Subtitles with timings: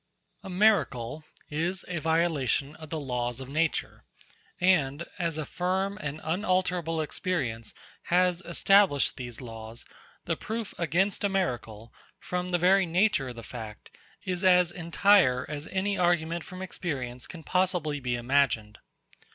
[0.41, 4.03] A miracle is a violation of the laws of nature;
[4.59, 7.75] and as a firm and unalterable experience
[8.05, 9.85] has established these laws,
[10.25, 13.91] the proof against a miracle, from the very nature of the fact,
[14.25, 18.79] is as entire as any argument from experience can possibly be imagined.